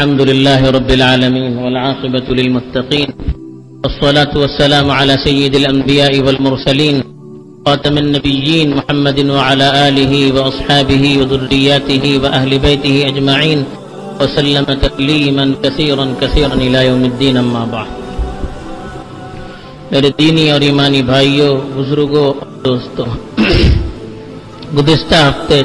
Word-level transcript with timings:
الحمد 0.00 0.22
لله 0.30 0.60
رب 0.70 0.90
العالمين 0.90 1.52
والعاقبة 1.58 2.26
للمتقين 2.38 3.08
والصلاة 3.84 4.32
والسلام 4.42 4.86
على 4.90 5.14
سيد 5.26 5.54
الأنبياء 5.54 6.12
والمرسلين 6.20 6.96
خاتم 7.66 7.98
النبيين 7.98 8.68
محمد 8.76 9.18
وعلى 9.36 9.66
آله 9.88 10.12
وأصحابه 10.36 11.04
وذرياته 11.18 12.04
وأهل 12.22 12.58
بيته 12.58 12.96
أجمعين 13.08 13.64
وسلم 14.20 14.64
تكليما 14.64 15.44
كثيرا 15.64 16.06
كثيرا 16.20 16.54
إلى 16.54 16.86
يوم 16.86 17.02
الدين 17.04 17.36
أما 17.36 17.64
بعد 17.74 17.90
میرے 19.90 20.10
دینی 20.18 20.50
اور 20.50 20.60
ایمانی 20.60 21.02
بھائیوں 21.12 21.52
بزرگوں 21.74 22.24
اور 22.32 22.46
دوستوں 22.64 23.06
گزشتہ 24.76 25.20
ہفتے 25.28 25.62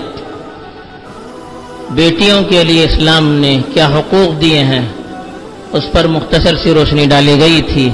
بیٹیوں 1.89 2.43
کے 2.43 2.63
لیے 2.63 2.83
اسلام 2.83 3.27
نے 3.27 3.59
کیا 3.73 3.87
حقوق 3.87 4.41
دیے 4.41 4.59
ہیں؟ 4.59 4.87
اس 5.71 5.83
پر 5.91 6.07
مختصر 6.07 6.55
سی 6.63 6.73
روشنی 6.73 7.05
ڈالی 7.05 7.39
گئی 7.39 7.61
تھی۔ 7.61 7.89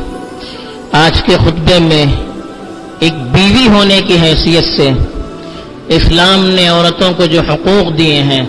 آج 0.92 1.22
کے 1.22 1.36
خطبے 1.38 1.80
میں 1.80 2.06
ایک 3.00 3.14
بیوی 3.14 3.68
ہونے 3.68 4.02
کی 4.08 4.18
حیثیت 4.22 4.64
سے 4.64 4.90
اسلام 5.88 6.50
نے 6.50 6.68
عورتوں 6.68 7.14
کو 7.14 7.26
جو 7.26 7.42
حقوق 7.42 7.98
دیے 7.98 8.24
ہیں، 8.24 8.46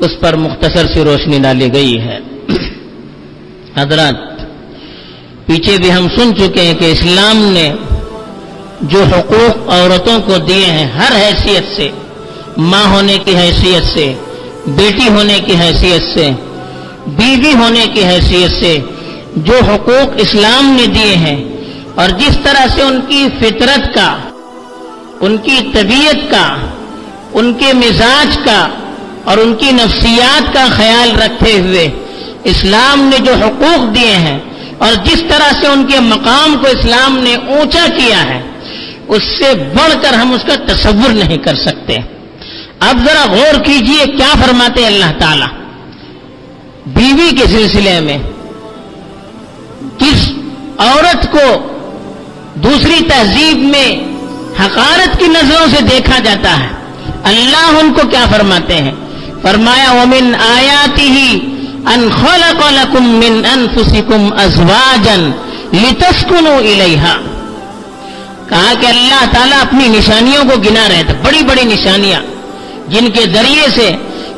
اس 0.00 0.10
پر 0.20 0.36
مختصر 0.36 0.86
سی 0.94 1.04
روشنی 1.04 1.38
ڈالی 1.38 1.72
گئی 1.72 2.00
ہے۔ 2.00 2.18
حضرات، 3.76 4.14
پیچھے 5.46 5.78
بھی 5.78 5.92
ہم 5.92 6.08
سن 6.16 6.36
چکے 6.36 6.62
ہیں 6.62 6.74
کہ 6.74 6.84
اسلام 6.84 7.36
نے 7.36 7.72
جو 8.80 9.04
حقوق 9.04 9.70
عورتوں 9.70 10.20
کو 10.20 10.38
دیے 10.38 10.64
ہیں، 10.64 10.86
ہر 10.86 11.16
حیثیت 11.16 11.76
سے، 11.76 11.90
ماں 12.56 12.86
ہونے 12.94 13.18
کی 13.24 13.36
حیثیت 13.36 13.84
سے 13.84 14.14
بیٹی 14.66 15.08
ہونے 15.08 15.38
کی 15.46 15.54
حیثیت 15.60 16.02
سے، 16.14 16.30
بیوی 17.06 17.52
ہونے 17.52 17.84
کی 17.94 18.04
حیثیت 18.04 18.50
سے 18.50 18.78
جو 19.36 19.54
حقوق 19.64 20.14
اسلام 20.16 20.70
نے 20.70 20.86
دیے 20.86 21.16
ہیں 21.16 21.36
اور 21.94 22.08
جس 22.08 22.38
طرح 22.42 22.66
سے 22.74 22.82
ان 22.82 23.00
کی 23.08 23.26
فطرت 23.40 23.94
کا، 23.94 24.16
ان 25.20 25.36
کی 25.36 25.58
طبیعت 25.72 26.30
کا، 26.30 26.56
ان 27.32 27.52
کے 27.54 27.72
مزاج 27.72 28.38
کا 28.44 28.68
اور 29.24 29.38
ان 29.38 29.54
کی 29.54 29.70
نفسیات 29.72 30.54
کا 30.54 30.66
خیال 30.76 31.10
رکھتے 31.22 31.52
ہوئے 31.52 31.88
اسلام 32.44 33.00
نے 33.02 33.18
جو 33.18 33.34
حقوق 33.34 33.94
دیے 33.94 34.16
ہیں 34.16 34.38
اور 34.78 34.94
جس 35.04 35.22
طرح 35.28 35.52
سے 35.60 35.66
ان 35.66 35.86
کے 35.86 36.00
مقام 36.00 36.56
کو 36.60 36.66
اسلام 36.66 37.18
نے 37.18 37.34
اونچا 37.34 37.86
کیا 37.96 38.24
ہے، 38.24 38.40
اس 39.08 39.22
سے 39.22 39.52
بڑھ 39.74 39.94
کر 40.02 40.12
ہم 40.12 40.32
اس 40.32 40.42
کا 40.46 40.54
تصور 40.66 41.12
نہیں 41.12 41.36
کر 41.36 41.54
سکتے۔ 41.54 41.96
اب 42.80 42.98
ذرا 43.04 43.24
غور 43.30 43.64
کیجیے 43.64 44.06
کیا 44.06 44.34
فرماتے 44.44 44.86
اللہ 44.86 45.18
تعالی؟ 45.18 45.44
بیوی 46.86 47.36
کے 47.36 47.46
سلسلے 47.46 48.00
میں 48.00 48.18
کس 49.98 50.30
عورت 50.78 51.32
کو 51.32 51.68
دوسری 52.54 53.04
تہذیب 53.08 53.58
میں 53.58 53.88
حقارت 54.60 55.18
کی 55.18 55.26
نظروں 55.26 55.66
سے 55.70 55.80
دیکھا 55.80 56.18
جاتا 56.18 56.60
ہے؟ 56.60 56.68
اللہ 57.24 57.78
ان 57.82 57.92
کو 57.92 58.06
کیا 58.08 58.24
فرماتے 58.30 58.74
ہیں؟ 58.74 58.92
فرمایا، 59.42 59.92
ومن 59.92 60.34
آیاتی 60.34 61.08
ہی 61.08 61.40
ان 61.86 62.08
خلق 62.10 62.62
لکم 62.72 63.04
من 63.04 63.42
انفسکم 63.52 64.28
ازواجا 64.38 65.16
لتسکنوا 65.72 66.56
الیہا 66.56 67.16
کہا 68.48 68.74
کہ 68.80 68.86
اللہ 68.86 69.24
تعالیٰ 69.32 69.60
اپنی 69.60 69.88
نشانیوں 69.88 70.44
کو 70.44 70.60
گنا 70.60 70.88
رہے 70.88 71.02
تھے، 71.06 71.14
بڑی 71.22 71.42
بڑی 71.42 71.64
نشانیاں۔ 71.64 72.35
جن 72.88 73.10
کے 73.10 73.20
ذریعے 73.34 73.66
سے، 73.74 73.90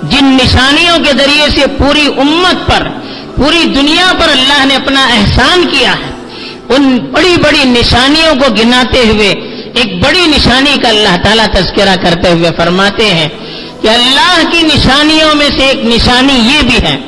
جن 0.03 0.25
نشانیوں 0.25 0.99
کے 0.99 1.13
ذریعے 1.19 1.49
سے 1.49 1.67
پوری 1.79 2.07
امت 2.07 2.69
پر، 2.69 2.89
پوری 3.37 3.65
دنیا 3.65 4.13
پر 4.19 4.29
اللہ 4.29 4.65
نے 4.65 4.77
اپنا 4.77 5.07
احسان 5.07 5.65
کیا 5.71 5.93
ہے۔ 5.93 6.11
ان 6.69 6.99
بڑی 7.13 7.37
بڑی 7.43 7.65
نشانیوں 7.65 8.35
کو 8.35 8.53
گناتے 8.53 8.99
ہوئے، 8.99 9.31
ایک 9.75 10.05
بڑی 10.05 10.27
نشانی 10.27 10.77
کا 10.83 10.89
اللہ 10.89 11.17
تعالیٰ 11.25 11.47
تذکرہ 11.47 11.97
کرتے 12.03 12.31
ہوئے 12.31 12.51
فرماتے 12.57 13.15
ہیں 13.15 13.29
کہ 13.83 13.89
اللہ 13.89 14.43
کی 14.51 14.63
نشانیوں 14.63 15.35
میں 15.35 15.49
سے 15.57 15.65
ایک 15.65 15.85
نشانی 15.85 16.33
یہ 16.33 16.63
بھی 16.63 16.77
ہے 16.77 17.01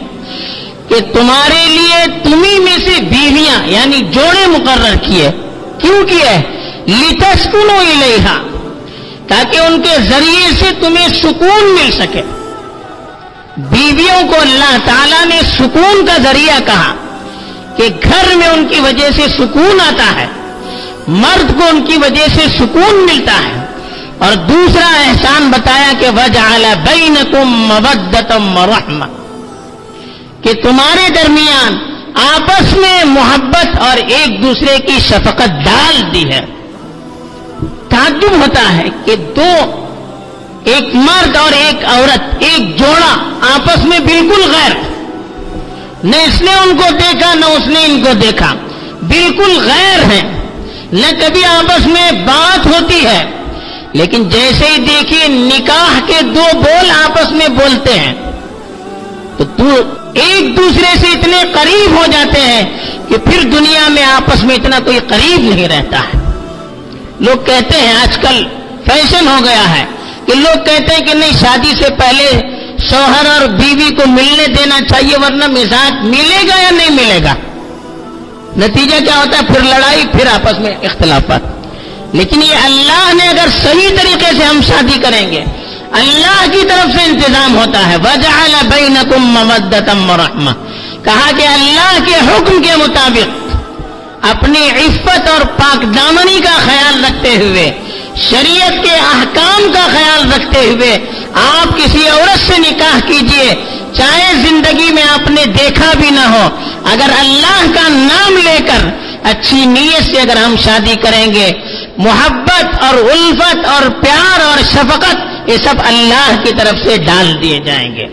کہ 0.88 1.00
تمہارے 1.14 1.66
لیے 1.68 2.06
تمہیں 2.22 2.60
میں 2.60 2.76
سے 2.76 3.00
بیویاں 3.00 3.68
یعنی 3.68 3.96
جوڑے 4.12 4.46
مقرر 4.46 4.96
کیے۔ 4.96 5.30
کیوں 5.78 6.04
کیے؟ 6.04 6.42
لتسکنو 6.86 7.78
الیہا 7.78 8.42
تاکہ 9.30 9.58
ان 9.58 9.82
کے 9.82 10.02
ذریعے 10.02 10.50
سے 10.58 10.70
تمہیں 10.80 11.08
سکون 11.08 11.76
مل 11.80 11.90
سکے۔ 11.90 12.22
بیویوں 13.56 14.28
کو 14.28 14.40
اللہ 14.40 14.76
تعالیٰ 14.84 15.26
نے 15.26 15.40
سکون 15.58 16.06
کا 16.06 16.18
ذریعہ 16.22 16.58
کہا 16.66 16.94
کہ 17.76 17.88
گھر 18.02 18.36
میں 18.36 18.48
ان 18.48 18.66
کی 18.66 18.80
وجہ 18.80 19.10
سے 19.16 19.28
سکون 19.28 19.80
آتا 19.80 20.20
ہے، 20.20 20.26
مرد 21.08 21.58
کو 21.58 21.66
ان 21.66 21.82
کی 21.82 21.96
وجہ 21.96 22.26
سے 22.34 22.48
سکون 22.58 23.06
ملتا 23.12 23.32
ہے۔ 23.32 23.66
اور 24.18 24.32
دوسرا 24.32 24.86
احسان 24.86 25.50
بتایا 25.50 25.92
کہ 25.98 26.08
وجعل 26.08 26.64
بینکم 26.84 27.48
مودتم 27.48 28.56
ورحمہ 28.56 29.04
کہ 30.42 30.52
تمہارے 30.52 31.08
درمیان 31.08 31.78
آپس 32.14 32.72
میں 32.72 33.04
محبت 33.04 33.78
اور 33.78 33.96
ایک 33.96 34.42
دوسرے 34.42 34.78
کی 34.78 34.98
شفقت 34.98 35.64
ڈال 35.64 36.14
دی 36.14 36.32
ہے۔ 36.32 36.46
تعجب 38.00 38.30
ہوتا 38.30 38.76
ہے 38.76 38.84
کہ 39.04 39.16
دو، 39.16 39.86
ایک 40.64 40.94
مرد 40.94 41.36
اور 41.36 41.52
ایک 41.52 41.84
عورت، 41.84 42.36
ایک 42.38 42.78
جوڑا 42.78 43.30
آپس 43.54 43.84
میں 43.84 43.98
بالکل 43.98 44.50
غیر۔ 44.52 44.70
نہ 46.04 46.16
اس 46.16 46.42
نے 46.42 46.54
ان 46.54 46.76
کو 46.76 46.84
دیکھا، 46.92 47.34
نہ 47.34 47.44
اس 47.44 47.68
نے 47.68 47.84
ان 47.84 48.04
کو 48.04 48.12
دیکھا۔ 48.12 48.54
بالکل 49.02 49.58
غیر 49.58 49.98
ہیں۔ 50.12 50.46
نہ 50.92 51.06
کبھی 51.20 51.44
آپس 51.44 51.86
میں 51.86 52.12
بات 52.12 52.66
ہوتی 52.66 53.06
ہے۔ 53.06 53.30
لیکن 53.92 54.28
جیسے 54.28 54.66
ہی 54.66 54.78
دیکھیے، 54.78 55.28
نکاح 55.28 56.00
کے 56.06 56.22
دو 56.22 56.44
بول 56.52 56.90
آپس 56.90 57.32
میں 57.32 57.48
بولتے 57.48 57.98
ہیں۔ 57.98 58.14
تو 59.36 59.44
تو 59.44 59.68
ایک 60.14 60.56
دوسرے 60.56 60.98
سے 61.00 61.06
اتنے 61.06 61.42
قریب 61.52 61.96
ہو 61.96 62.06
جاتے 62.12 62.40
ہیں 62.40 62.62
کہ 63.08 63.16
پھر 63.16 63.42
دنیا 63.42 63.88
میں 63.88 64.02
آپس 64.02 64.44
میں 64.44 64.56
اتنا 64.56 64.78
کوئی 64.84 64.98
قریب 65.08 65.54
نہیں 65.54 65.68
رہتا 65.68 65.98
ہے۔ 65.98 66.19
لوگ 67.20 67.36
کہتے 67.46 67.80
ہیں 67.80 67.92
آج 67.92 68.18
کل 68.18 68.44
فیشن 68.84 69.28
ہو 69.28 69.36
گیا 69.44 69.78
ہے 69.78 69.84
کہ 70.26 70.34
لوگ 70.34 70.64
کہتے 70.64 70.94
ہیں 70.94 71.06
کہ 71.06 71.14
نہیں، 71.14 71.32
شادی 71.40 71.72
سے 71.78 71.90
پہلے 71.98 72.40
شوہر 72.90 73.26
اور 73.26 73.48
بیوی 73.48 73.94
کو 73.94 74.02
ملنے 74.06 74.46
دینا 74.46 74.80
چاہیے 74.80 75.16
ورنہ 75.16 75.46
مزاج 75.46 75.92
ملے 76.06 76.48
گا 76.48 76.62
یا 76.62 76.70
نہیں 76.70 76.90
ملے 76.90 77.20
گا؟ 77.24 77.34
نتیجہ 78.56 79.04
کیا 79.04 79.16
ہوتا 79.16 79.38
ہے؟ 79.38 79.42
پھر 79.42 79.60
لڑائی، 79.60 80.06
پھر 80.12 80.26
آپس 80.26 80.58
میں 80.58 80.74
اختلافات۔ 80.82 81.40
لیکن 82.14 82.42
یہ 82.42 82.56
اللہ 82.64 83.14
نے 83.14 83.28
اگر 83.28 83.48
صحیح 83.62 83.88
طریقے 83.88 84.26
سے 84.38 84.44
ہم 84.44 84.60
شادی 84.66 84.98
کریں 84.98 85.32
گے، 85.32 85.44
اللہ 85.92 86.44
کی 86.52 86.66
طرف 86.68 86.96
سے 86.96 87.04
انتظام 87.04 87.56
ہوتا 87.58 87.88
ہے۔ 87.88 87.96
وجعل 87.96 88.54
بینکم 88.62 89.22
مودتم 89.22 90.10
ورحمہ 90.10 90.50
کہا 91.04 91.30
کہ 91.36 91.46
اللہ 91.46 91.98
کے 92.06 92.14
حکم 92.14 92.62
کے 92.62 92.76
مطابق 92.76 93.39
اپنی 94.22 94.68
عفت 94.70 95.28
اور 95.28 95.44
پاک 95.58 95.82
دامنی 95.96 96.40
کا 96.44 96.56
خیال 96.64 97.04
رکھتے 97.04 97.34
ہوئے، 97.36 97.70
شریعت 98.20 98.82
کے 98.84 98.94
احکام 98.94 99.72
کا 99.74 99.86
خیال 99.92 100.32
رکھتے 100.32 100.60
ہوئے 100.60 100.92
آپ 101.42 101.76
کسی 101.76 102.06
عورت 102.08 102.46
سے 102.46 102.58
نکاح 102.58 102.98
کیجیے، 103.06 103.54
چاہے 103.96 104.32
زندگی 104.42 104.92
میں 104.92 105.02
آپ 105.02 105.30
نے 105.30 105.44
دیکھا 105.58 105.92
بھی 106.00 106.10
نہ 106.10 106.26
ہو، 106.26 106.48
اگر 106.92 107.10
اللہ 107.18 107.64
کا 107.74 107.88
نام 107.88 108.36
لے 108.44 108.58
کر 108.66 108.88
اچھی 109.30 109.64
نیت 109.66 110.10
سے 110.10 110.20
اگر 110.20 110.36
ہم 110.36 110.54
شادی 110.64 110.94
کریں 111.02 111.32
گے، 111.34 111.50
محبت 111.98 112.84
اور 112.84 112.94
الفت 112.94 113.66
اور 113.66 113.88
پیار 114.02 114.40
اور 114.40 114.62
شفقت، 114.70 115.48
یہ 115.50 115.56
سب 115.64 115.82
اللہ 115.84 116.30
کی 116.44 116.52
طرف 116.58 116.84
سے 116.84 116.96
ڈال 117.06 117.36
دیے 117.42 117.58
جائیں 117.66 117.88
گے۔ 117.96 118.06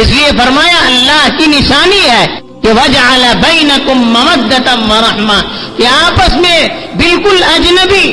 اس 0.00 0.08
لیے 0.08 0.28
فرمایا، 0.38 0.78
اللہ 0.86 1.26
کی 1.38 1.46
نشانی 1.46 2.08
ہے 2.10 2.26
کہ 2.62 2.72
وجعل 2.78 3.24
بینکم 3.42 4.02
مودتا 4.12 4.74
ورحمہ 4.90 5.40
کہ 5.76 5.86
آپس 5.86 6.36
میں 6.42 6.58
بالکل 6.96 7.42
اجنبی 7.54 8.06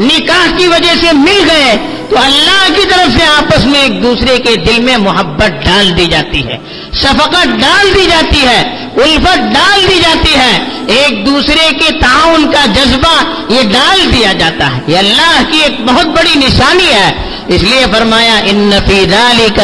نکاح 0.00 0.46
کی 0.56 0.66
وجہ 0.68 0.94
سے 1.00 1.12
مل 1.16 1.48
گئے 1.50 1.76
تو 2.10 2.16
اللہ 2.18 2.66
کی 2.76 2.86
طرف 2.90 3.18
سے 3.18 3.24
آپس 3.24 3.64
میں 3.64 3.82
ایک 3.82 4.02
دوسرے 4.02 4.38
کے 4.38 4.56
دل 4.56 4.82
میں 4.82 4.96
محبت 4.96 5.64
ڈال 5.64 5.96
دی 5.96 6.06
جاتی 6.06 6.46
ہے، 6.46 6.56
شفقت 6.92 7.46
ڈال 7.60 7.94
دی 7.94 8.06
جاتی 8.10 8.46
ہے، 8.46 8.88
الفت 8.96 9.38
ڈال 9.54 9.86
دی 9.90 10.00
جاتی 10.02 10.34
ہے۔ 10.34 10.58
ایک 10.86 11.26
دوسرے 11.26 11.72
کے 11.72 11.92
تعاون 12.00 12.50
کا 12.52 12.66
جذبہ 12.66 13.22
یہ 13.48 13.62
ڈال 13.62 14.12
دیا 14.12 14.32
جاتا 14.32 14.76
ہے۔ 14.76 14.80
یہ 14.86 14.98
اللہ 14.98 15.42
کی 15.50 15.58
ایک 15.62 15.80
بہت 15.80 16.06
بڑی 16.06 16.34
نشانی 16.34 16.92
ہے۔ 16.94 17.12
اس 17.48 17.62
لیے 17.62 17.84
فرمایا، 17.92 18.36
ان 18.44 18.70
فی 18.88 19.04
ذالک 19.10 19.58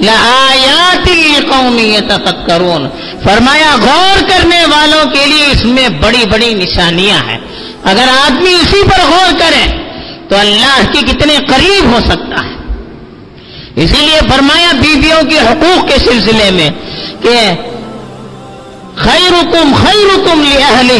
لآیات 0.00 1.08
لقوم 1.08 1.78
یتفکرون 1.78 2.88
فرمایا، 3.24 3.76
غور 3.82 4.22
کرنے 4.28 4.64
والوں 4.64 5.04
کے 5.10 5.26
لیے 5.26 5.46
اس 5.46 5.64
میں 5.64 5.88
بڑی 5.88 6.24
بڑی 6.30 6.54
نشانیاں 6.54 7.18
ہیں۔ 7.28 7.38
اگر 7.84 8.04
آدمی 8.26 8.54
اسی 8.54 8.82
پر 8.82 9.00
غور 9.10 9.32
کرے 9.38 9.83
تو 10.28 10.36
اللہ 10.36 10.80
کی 10.92 11.00
کتنے 11.00 11.36
قریب 11.48 11.92
ہو 11.92 11.98
سکتا 12.06 12.44
ہے۔ 12.44 12.54
اسی 13.76 14.00
لیے 14.00 14.20
فرمایا 14.34 14.72
بیویوں 14.72 15.22
کے 15.30 15.38
حقوق 15.38 15.88
کے 15.88 15.98
سلسلے 15.98 16.50
میں 16.50 16.70
کہ 17.22 17.52
خیر 18.96 19.32
حکم 19.32 19.72
خیر 19.84 20.14
حکم 20.14 20.42
لہلی 20.42 20.98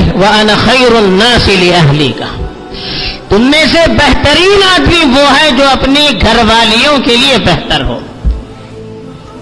خیر 0.64 0.96
الناس 0.96 1.48
لہلی 1.48 2.12
کا 2.18 2.46
تم 3.28 3.42
میں 3.42 3.64
سے 3.72 3.78
بہترین 3.88 4.60
آدمی 4.74 5.20
وہ 5.20 5.38
ہے 5.38 5.50
جو 5.50 5.68
اپنی 5.68 6.08
گھر 6.20 6.36
والیوں 6.36 6.98
کے 6.98 7.16
لیے 7.16 7.38
بہتر 7.38 7.84
ہو۔ 7.84 8.00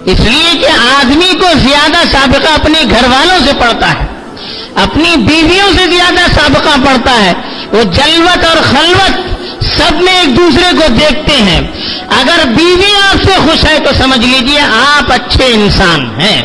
اس 0.05 0.19
لیے 0.19 0.57
کہ 0.59 0.67
آدمی 0.95 1.33
کو 1.39 1.47
زیادہ 1.55 2.07
سابقہ 2.11 2.49
اپنے 2.49 2.81
گھر 2.89 3.03
والوں 3.03 3.39
سے 3.45 3.51
پڑتا 3.59 3.89
ہے۔ 3.89 4.05
اپنی 4.75 5.15
بیویوں 5.15 5.69
سے 5.77 5.95
زیادہ 5.95 6.31
سابقہ 6.35 6.85
پڑتا 6.85 7.23
ہے۔ 7.23 7.33
وہ 7.71 7.83
جلوت 7.83 8.45
اور 8.45 8.57
خلوت 8.63 9.32
سب 9.63 10.01
میں 10.01 10.13
ایک 10.13 10.37
دوسرے 10.37 10.71
کو 10.71 10.93
دیکھتے 10.99 11.41
ہیں۔ 11.41 11.61
اگر 12.09 12.47
بیوی 12.47 12.91
آپ 13.09 13.23
سے 13.23 13.31
خوش 13.45 13.65
ہے 13.65 13.79
تو 13.79 13.91
سمجھ 13.97 14.25
لیجیے 14.25 14.59
آپ 14.59 15.11
اچھے 15.11 15.45
انسان 15.45 16.21
ہیں۔ 16.21 16.41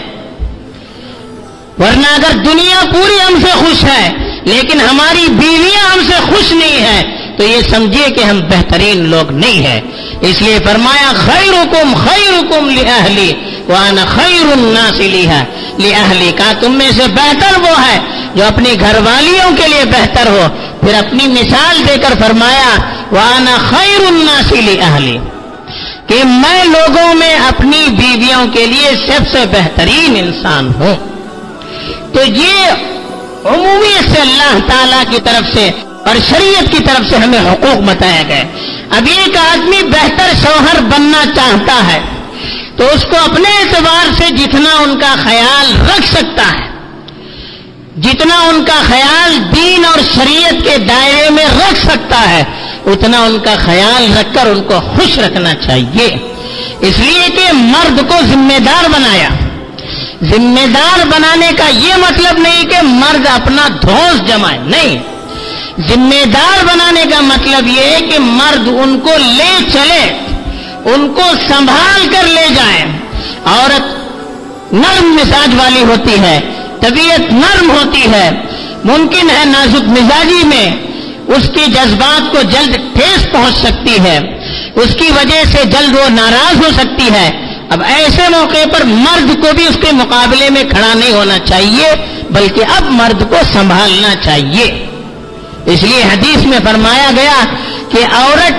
ورنہ 1.78 2.06
اگر 2.06 2.36
دنیا 2.36 2.80
پوری 2.92 3.16
ہم 3.28 3.40
سے 3.40 3.50
خوش 3.52 3.84
ہے، 3.84 4.10
لیکن 4.44 4.80
ہماری 4.80 5.26
بیویاں 5.28 5.90
ہم 5.92 5.98
سے 6.06 6.14
خوش 6.26 6.52
نہیں 6.52 6.80
ہے 6.80 7.02
تو 7.36 7.44
یہ 7.44 7.60
سمجھیے 7.70 8.10
کہ 8.10 8.24
ہم 8.24 8.40
بہترین 8.40 9.08
لوگ 9.08 9.32
نہیں 9.32 9.66
ہیں۔ 9.66 9.80
اس 10.20 10.42
لیے 10.42 10.58
فرمایا 10.64 11.12
خیر 11.16 11.52
حکم 11.52 11.94
خیر 11.94 12.28
حکم 12.28 12.70
لہلی 12.70 13.32
وانا 13.68 14.04
خیر 14.04 14.52
الناس 14.52 15.00
لہلی 15.78 16.32
کا 16.36 16.52
تم 16.60 16.72
میں 16.72 16.90
سے 16.90 17.02
بہتر 17.06 17.60
وہ 17.60 17.86
ہے 17.86 17.98
جو 18.34 18.44
اپنی 18.44 18.80
گھر 18.80 18.98
والیوں 19.04 19.56
کے 19.56 19.68
لیے 19.68 19.84
بہتر 19.84 20.26
ہو۔ 20.26 20.48
پھر 20.80 20.94
اپنی 20.94 21.26
مثال 21.26 21.82
دے 21.88 21.96
کر 21.98 22.14
فرمایا 22.18 22.76
وانا 23.12 23.56
خیر 23.70 24.06
الناس 24.06 24.52
لہلی 24.52 25.18
کہ 26.06 26.22
میں 26.24 26.64
لوگوں 26.64 27.14
میں 27.14 27.34
اپنی 27.34 27.86
بیویوں 27.88 28.46
کے 28.46 28.66
لیے 28.66 28.90
سب 29.06 29.20
سے 29.32 29.44
بہترین 29.52 30.16
انسان 30.16 30.72
ہوں۔ 30.74 30.96
تو 32.14 32.24
یہ 32.24 32.66
عمومی 33.44 34.14
سے 34.14 34.20
اللہ 34.20 34.58
تعالی 34.66 35.04
کی 35.10 35.20
طرف 35.24 35.54
سے 35.54 35.70
اور 36.04 36.16
شریعت 36.28 36.72
کی 36.72 36.78
طرف 36.84 37.10
سے 37.10 37.16
ہمیں 37.16 37.38
حقوق 37.38 37.76
بتایا 37.76 38.22
گئے۔ 38.28 38.44
اب 38.90 39.08
ایک 39.16 39.36
آدمی 39.36 39.82
بہتر 39.82 40.32
شوہر 40.42 40.80
بننا 40.80 41.24
چاہتا 41.36 41.92
ہے 41.92 42.00
تو 42.76 42.84
اس 42.94 43.02
کو 43.02 43.16
اپنے 43.24 43.48
اعتبار 43.48 44.06
سے 44.18 44.30
جتنا 44.30 44.70
ان 44.70 44.98
کا 44.98 45.14
خیال 45.22 45.72
رکھ 45.80 46.06
سکتا 46.06 46.52
ہے، 46.52 46.68
جتنا 48.00 48.38
ان 48.38 48.64
کا 48.64 48.82
خیال 48.88 49.38
دین 49.56 49.84
اور 49.84 49.98
شریعت 50.14 50.64
کے 50.64 50.78
دائرے 50.78 51.30
میں 51.30 51.44
رکھ 51.44 51.86
سکتا 51.86 52.30
ہے 52.30 52.44
اتنا 52.86 53.18
ان 53.20 53.38
کا 53.44 53.54
خیال 53.64 54.18
رکھ 54.18 54.34
کر 54.34 54.46
ان 54.46 54.62
کو 54.62 54.80
خوش 54.80 55.18
رکھنا 55.18 55.54
چاہیے۔ 55.54 56.34
اس 56.80 56.98
لیے 56.98 57.28
کہ 57.36 57.52
مرد 57.52 58.00
کو 58.08 58.14
ذمہ 58.24 58.58
دار 58.58 58.88
بنایا۔ 58.88 59.28
ذمہ 60.22 60.66
دار 60.66 61.06
بنانے 61.06 61.50
کا 61.56 61.68
یہ 61.68 61.94
مطلب 61.94 62.38
نہیں 62.38 62.64
کہ 62.64 62.82
مرد 62.82 63.26
اپنا 63.34 63.68
دھوس 63.82 64.28
جمائے، 64.28 64.58
نہیں۔ 64.58 64.98
ذمہ 65.88 66.24
دار 66.24 66.64
بنانے 66.64 67.04
کا 67.10 67.20
مطلب 67.20 67.66
یہ 67.66 67.82
ہے 67.82 68.00
کہ 68.00 68.18
مرد 68.18 68.68
ان 68.68 69.00
کو 69.00 69.10
لے 69.16 69.58
چلے، 69.72 70.12
ان 70.84 71.12
کو 71.14 71.22
سنبھال 71.48 72.08
کر 72.12 72.22
لے 72.26 72.46
جائے۔ 72.54 72.84
عورت 73.44 73.98
نرم 74.72 75.04
مزاج 75.04 75.54
والی 75.54 75.84
ہوتی 75.84 76.20
ہے، 76.20 76.40
طبیعت 76.80 77.32
نرم 77.32 77.70
ہوتی 77.70 78.02
ہے، 78.12 78.30
ممکن 78.84 79.30
ہے 79.30 79.44
نازک 79.44 79.88
مزاجی 79.88 80.46
میں 80.46 80.87
اس 81.28 81.50
کی 81.54 81.70
جذبات 81.72 82.32
کو 82.32 82.42
جلد 82.42 82.74
ٹھیس 82.74 83.32
پہنچ 83.32 83.54
سکتی 83.56 83.96
ہے۔ 84.00 84.18
اس 84.74 84.94
کی 84.94 85.08
وجہ 85.16 85.44
سے 85.52 85.64
جلد 85.64 85.94
وہ 85.94 86.08
ناراض 86.08 86.56
ہو 86.56 86.70
سکتی 86.76 87.08
ہے۔ 87.12 87.30
اب 87.70 87.82
ایسے 87.82 88.22
موقع 88.28 88.68
پر 88.72 88.84
مرد 88.84 89.42
کو 89.42 89.48
بھی 89.56 89.66
اس 89.66 89.76
کے 89.80 89.92
مقابلے 89.92 90.50
میں 90.50 90.64
کھڑا 90.64 90.94
نہیں 90.94 91.12
ہونا 91.12 91.38
چاہیے، 91.38 91.94
بلکہ 92.30 92.64
اب 92.76 92.84
مرد 92.90 93.30
کو 93.30 93.36
سنبھالنا 93.52 94.14
چاہیے۔ 94.24 94.86
اس 95.66 95.82
لیے 95.82 96.02
حدیث 96.02 96.36
میں 96.36 96.58
فرمایا 96.64 97.10
گیا 97.16 97.44
کہ 97.88 97.98
عورت 98.14 98.52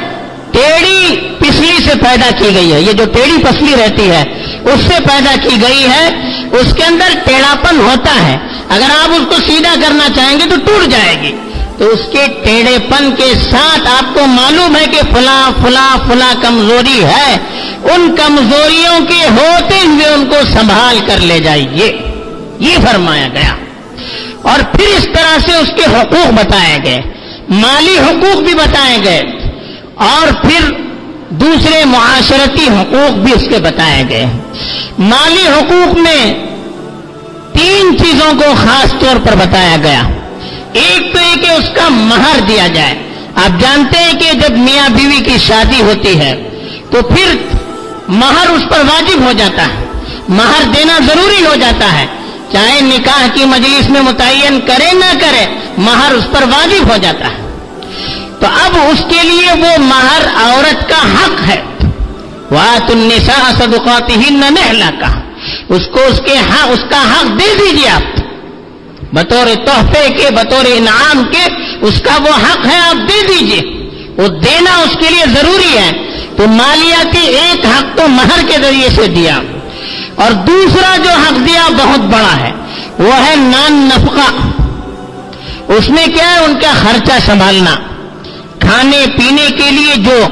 ٹیڑی 0.54 1.16
پسلی 1.40 1.78
سے 1.84 1.92
پیدا 1.96 2.30
کی 2.38 2.56
گئی 2.56 2.74
ہے۔ 2.74 2.82
یہ 2.82 2.92
جو 2.92 3.06
ٹیڑی 3.06 3.38
پسلی 3.44 3.76
رہتی 3.84 4.10
ہے، 4.10 4.24
اس 4.64 4.80
سے 4.88 5.04
پیدا 5.04 5.36
کی 5.44 5.56
گئی 5.62 5.86
ہے، 5.90 6.08
اس 6.52 6.74
کے 6.76 6.84
اندر 6.84 7.08
ٹیڑھاپن 7.26 7.80
ہوتا 7.80 8.28
ہے۔ 8.28 8.38
اگر 8.70 8.90
آپ 9.04 9.10
اس 9.10 9.26
کو 9.30 9.36
سیدھا 9.46 9.76
کرنا 9.82 10.08
چاہیں 10.16 10.40
گے 10.40 10.46
تو 10.50 10.56
ٹوٹ 10.66 10.92
جائے 10.92 11.22
گی۔ 11.22 11.49
تو 11.80 11.86
اس 11.86 12.00
کے 12.12 12.26
ٹیڑھے 12.44 12.78
پن 12.80 13.16
کے 13.16 13.34
ساتھ 13.52 13.88
آپ 13.88 14.16
کو 14.16 14.26
معلوم 14.26 14.76
ہے 14.76 14.86
کہ 14.86 15.02
فلاں 15.14 15.52
فلاں 15.62 15.98
فلاں 16.08 16.34
کمزوری 16.42 17.04
ہے۔ 17.04 17.38
ان 17.84 18.16
کمزوریوں 18.16 19.06
کے 19.06 19.28
ہوتے 19.30 19.80
ہوئے 19.86 20.06
ان 20.06 20.26
کو 20.26 20.36
سنبھال 20.54 21.00
کر 21.06 21.18
لے 21.20 21.40
جائیے۔ 21.40 21.98
یہ 22.60 22.78
فرمایا 22.92 23.28
گیا۔ 23.28 23.56
اور 24.42 24.60
پھر 24.74 24.88
اس 24.98 25.04
طرح 25.04 25.38
سے 25.46 25.54
اس 25.54 25.68
کے 25.76 25.84
حقوق 25.84 26.32
بتائے 26.32 26.80
گئے۔ 26.86 27.02
مالی 27.50 27.98
حقوق 27.98 28.42
بھی 28.42 28.54
بتائے 28.54 28.98
گئے۔ 29.04 29.22
اور 29.96 30.42
پھر 30.42 30.72
دوسرے 31.30 31.86
معاشرتی 31.86 32.68
حقوق 32.68 33.12
بھی 33.12 33.34
اس 33.34 33.44
کے 33.50 33.58
بتائے 33.58 34.04
گئے۔ 34.10 34.26
مالی 35.00 35.48
حقوق 35.48 35.98
میں 35.98 36.34
تین 37.54 37.98
چیزوں 37.98 38.34
کو 38.34 38.54
خاص 38.64 38.92
طور 39.00 39.28
پر 39.28 39.36
بتایا 39.36 39.78
گیا۔ 39.84 40.04
ایک 40.74 41.14
تو 41.14 41.20
یہ 41.22 41.46
کہ 41.46 41.50
اس 41.52 41.70
کا 41.76 41.90
مہر 41.90 42.40
دیا 42.40 42.68
جائے۔ 42.68 42.96
آپ 43.36 43.60
جانتے 43.60 43.98
ہیں 43.98 44.14
کہ 44.14 44.32
جب 44.34 44.58
میاں 44.58 44.90
بیوی 44.90 45.20
کی 45.20 45.38
شادی 45.38 45.82
ہوتی 45.82 46.20
ہے، 46.20 46.50
تو 46.92 47.02
پھر 47.02 47.36
مہر 48.08 48.50
اس 48.50 48.64
پر 48.70 48.80
واجب 48.80 49.22
ہو 49.22 49.32
جاتا 49.32 49.64
ہے۔ 49.64 49.86
مہر 50.30 50.64
دینا 50.78 51.00
ضروری 51.08 51.46
ہو 51.46 51.56
جاتا 51.56 52.00
ہے۔ 52.00 52.06
چاہے 52.52 52.82
نکاح 52.82 53.28
کی 53.34 53.46
مجلس 53.46 53.90
میں 53.90 54.02
متعین 54.02 54.60
کرے 54.60 54.92
نہ 54.92 55.20
کرے، 55.20 55.46
مہر 55.78 56.12
اس 56.12 56.24
پر 56.32 56.44
واجب 56.44 56.92
ہو 56.92 56.98
جاتا 56.98 57.26
ہے۔ 57.26 57.50
تو 58.40 58.48
اب 58.48 58.78
اس 58.92 59.00
کے 59.10 59.24
لیے 59.24 59.52
وہ 59.52 59.78
مہر 59.78 60.22
عورت 60.44 60.90
کا 60.90 60.98
حق 60.98 61.50
ہے۔ 61.50 61.62
وہ 62.52 62.78
تنسا 62.88 63.52
صدقات 63.58 64.10
ہی 64.10 64.30
نہ 64.30 64.90
کا 65.00 65.20
اس 65.70 65.82
کو 65.94 66.00
اس 66.04 66.22
کے 66.26 66.38
حق، 66.38 66.68
اس 66.70 66.80
کا 66.90 67.12
حق 67.12 67.40
دے 67.40 67.56
دیجیے 67.60 67.90
آپ۔ 67.90 68.19
بطور 69.14 69.66
تحفے 69.66 70.10
کے، 70.14 70.30
بطور 70.30 70.66
انعام 70.66 71.24
کے، 71.24 71.74
اس 71.82 72.02
کا 72.06 72.18
وہ 72.22 72.36
حق 72.36 72.68
ہے، 72.68 72.78
آپ 72.78 72.96
دے 72.96 73.28
دیجیے 73.28 73.90
وہ 74.18 74.28
دینا 74.28 74.76
اس 74.76 74.94
کے 74.94 75.10
لیے 75.10 75.24
ضروری 75.42 75.78
ہے۔ 75.78 75.92
تو 76.36 76.48
مالیاتی 76.48 77.20
ایک 77.20 77.66
حق 77.66 77.98
تو 77.98 78.08
مہر 78.08 78.40
کے 78.48 78.58
ذریعے 78.62 78.90
سے 78.90 79.08
دیا۔ 79.08 79.40
اور 80.16 80.32
دوسرا 80.32 80.98
جو 80.98 81.10
حق 81.10 81.48
دیا، 81.48 81.68
بہت 81.78 82.00
بڑا 82.00 82.38
ہے۔ 82.38 82.52
وہ 83.00 83.14
ہے 83.14 83.36
نان 83.36 83.90
نفقہ۔ 83.96 84.48
اس 85.72 85.90
میں 85.90 86.06
کیا 86.08 86.34
ہے؟ 86.34 86.38
ان 86.38 86.60
کا 86.60 86.74
خرچہ 86.74 87.12
سنبھالنا۔ 87.26 87.76
کھانے 88.60 89.06
پینے 89.18 89.50
کے 89.56 89.72
لیے 89.72 89.96
جو 89.96 90.26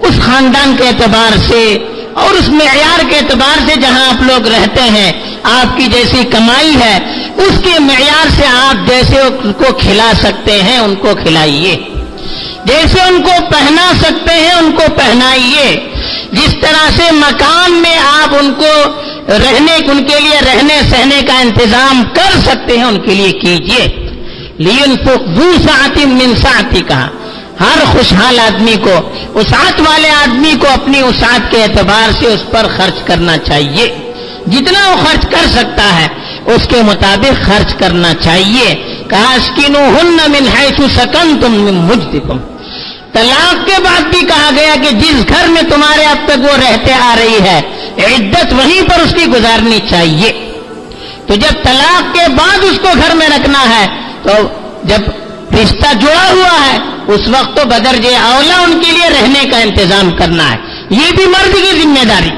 اس 0.00 0.20
خاندان 0.26 0.74
کے 0.78 0.88
اعتبار 0.88 1.36
سے 1.48 1.78
اور 2.14 2.34
اس 2.34 2.48
معیار 2.48 3.10
کے 3.10 3.16
اعتبار 3.16 3.58
سے 3.66 3.80
جہاں 3.80 4.08
آپ 4.08 4.22
لوگ 4.22 4.48
رہتے 4.48 4.82
ہیں، 4.82 5.12
آپ 5.42 5.76
کی 5.76 5.86
جیسی 5.86 6.24
کمائی 6.24 6.74
ہے، 6.80 6.98
اس 7.36 7.60
کے 7.64 7.78
معیار 7.78 8.28
سے 8.36 8.46
آپ 8.46 8.88
جیسے 8.88 9.20
ان 9.20 9.52
کو 9.52 9.64
کھلا 9.80 10.12
سکتے 10.20 10.62
ہیں، 10.62 10.78
ان 10.78 10.94
کو 10.94 11.08
کھلائیے۔ 11.22 11.76
جیسے 12.64 13.00
ان 13.00 13.22
کو 13.22 13.30
پہنا 13.50 13.92
سکتے 14.00 14.34
ہیں، 14.34 14.52
ان 14.52 14.72
کو 14.72 14.82
پہنائیے۔ 14.96 15.80
جس 16.32 16.56
طرح 16.60 16.90
سے 16.96 17.02
مکان 17.10 17.72
میں 17.72 17.98
آپ 17.98 18.34
ان 18.40 18.54
کو 18.54 18.90
رہنے، 19.28 19.74
ان 19.74 20.04
کے 20.04 20.20
لیے 20.20 20.40
رہنے، 20.46 20.80
سہنے 20.90 21.22
کا 21.26 21.38
انتظام 21.38 22.02
کر 22.14 22.40
سکتے 22.44 22.76
ہیں، 22.76 22.84
ان 22.84 22.98
کے 22.98 23.14
لیے 23.14 23.32
کیجیے۔ 23.32 24.08
لیکن 24.58 24.96
ساتھی 25.66 26.04
من 26.04 26.34
ساتھی 26.42 26.82
کہا 26.88 27.08
ہر 27.62 27.84
خوشحال 27.84 28.38
آدمی 28.40 28.76
کو 28.76 29.10
اسات 29.34 29.80
والے 29.80 30.10
آدمی 30.10 30.54
کو 30.60 30.66
اپنی 30.72 31.00
اسات 31.00 31.50
کے 31.50 31.62
اعتبار 31.62 32.12
سے 32.18 32.26
اس 32.26 32.42
پر 32.50 32.66
خرچ 32.76 33.02
کرنا 33.04 33.36
چاہیے۔ 33.38 34.12
جتنا 34.46 34.88
وہ 34.88 34.96
خرچ 34.96 35.26
کر 35.30 35.48
سکتا 35.48 36.00
ہے، 36.00 36.08
اس 36.54 36.68
کے 36.68 36.82
مطابق 36.82 37.46
خرچ 37.46 37.74
کرنا 37.74 38.14
چاہیے۔ 38.14 38.74
کاسکین 39.08 39.76
ہن 39.76 40.16
من 40.28 40.48
حیث 40.58 40.80
سکن 40.96 41.36
تم 41.40 41.52
مجھ 41.86 42.16
طلاق 43.12 43.66
کے 43.66 43.82
بعد 43.82 44.00
بھی 44.00 44.20
کہا 44.20 44.50
گیا 44.56 44.74
کہ 44.82 44.90
جس 44.90 45.28
گھر 45.28 45.46
میں 45.48 45.62
تمہارے 45.62 46.04
اب 46.04 46.16
تک 46.24 46.38
وہ 46.38 46.56
رہتے 46.56 46.92
آ 46.92 47.14
رہی 47.18 47.38
ہے، 47.44 47.60
عدت 47.98 48.52
وہیں 48.52 48.88
پر 48.88 49.00
اس 49.00 49.14
کی 49.14 49.26
گزارنی 49.26 49.78
چاہیے۔ 49.90 50.32
تو 51.26 51.34
جب 51.34 51.62
طلاق 51.62 52.14
کے 52.14 52.28
بعد 52.28 52.64
اس 52.64 52.78
کو 52.82 52.88
گھر 52.96 53.14
میں 53.14 53.28
رکھنا 53.28 53.62
ہے، 53.68 53.86
تو 54.22 54.32
جب 54.84 55.00
رشتہ 55.54 55.94
جڑا 56.00 56.30
ہوا 56.30 56.66
ہے، 56.66 56.78
اس 57.06 57.28
وقت 57.28 57.56
تو 57.56 57.64
بدرج 57.64 58.06
اولا 58.06 58.60
ان 58.60 58.80
کے 58.84 58.92
لیے 58.92 59.10
رہنے 59.10 59.48
کا 59.50 59.58
انتظام 59.58 60.10
کرنا 60.10 60.50
ہے۔ 60.50 60.56
یہ 60.90 61.12
بھی 61.16 61.26
مرد 61.26 61.54
کی 61.54 61.80
ذمہ 61.82 62.04
داری۔ 62.04 62.30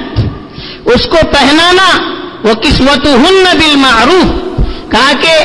اس 0.85 1.07
کو 1.07 1.17
پہنانا 1.33 1.99
وہ 2.45 2.55
قسمت 2.55 3.07
ہن 3.07 3.59
بالمعروف۔ 3.59 4.55
کہا 4.91 5.13
کہ 5.21 5.45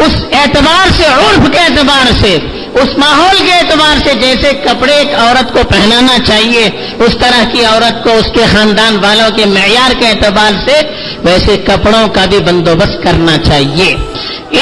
اس 0.00 0.16
اعتبار 0.32 0.88
سے، 0.96 1.04
عرف 1.04 1.52
کے 1.52 1.58
اعتبار 1.58 2.12
سے، 2.20 2.38
اس 2.74 2.98
ماحول 2.98 3.46
کے 3.46 3.52
اعتبار 3.52 3.96
سے 4.04 4.14
جیسے 4.14 4.52
کپڑے 4.64 4.92
ایک 4.92 5.14
عورت 5.14 5.52
کو 5.52 5.58
پہنانا 5.68 6.16
چاہیے، 6.26 6.70
اس 6.98 7.16
طرح 7.20 7.44
کی 7.52 7.64
عورت 7.64 8.04
کو 8.04 8.10
اس 8.10 8.26
کے 8.34 8.44
خاندان 8.52 8.96
والوں 8.96 9.36
کے 9.36 9.44
معیار 9.46 9.90
کے 9.98 10.08
اعتبار 10.08 10.52
سے 10.68 10.80
ویسے 11.24 11.56
کپڑوں 11.56 12.08
کا 12.08 12.24
بھی 12.24 12.38
بندوبست 12.38 13.02
کرنا 13.02 13.38
چاہیے۔ 13.38 13.96